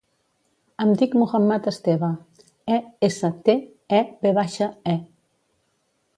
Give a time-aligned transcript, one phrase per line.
[0.85, 2.09] Em dic Muhammad Esteve:
[2.79, 3.57] e, essa, te,
[4.01, 5.01] e, ve baixa, e.